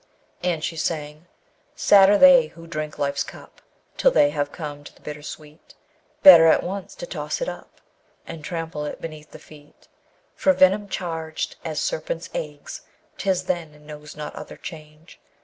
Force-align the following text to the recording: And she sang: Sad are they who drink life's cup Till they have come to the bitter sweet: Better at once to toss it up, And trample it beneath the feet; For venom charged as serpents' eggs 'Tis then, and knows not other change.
And 0.41 0.63
she 0.63 0.77
sang: 0.77 1.27
Sad 1.75 2.09
are 2.09 2.17
they 2.17 2.47
who 2.47 2.65
drink 2.65 2.97
life's 2.97 3.21
cup 3.21 3.61
Till 3.97 4.09
they 4.09 4.31
have 4.31 4.51
come 4.51 4.83
to 4.83 4.91
the 4.95 5.01
bitter 5.01 5.21
sweet: 5.21 5.75
Better 6.23 6.47
at 6.47 6.63
once 6.63 6.95
to 6.95 7.05
toss 7.05 7.39
it 7.39 7.47
up, 7.47 7.79
And 8.25 8.43
trample 8.43 8.83
it 8.85 8.99
beneath 8.99 9.29
the 9.29 9.37
feet; 9.37 9.87
For 10.33 10.53
venom 10.53 10.89
charged 10.89 11.55
as 11.63 11.79
serpents' 11.79 12.31
eggs 12.33 12.81
'Tis 13.19 13.43
then, 13.43 13.75
and 13.75 13.85
knows 13.85 14.15
not 14.15 14.33
other 14.35 14.57
change. 14.57 15.19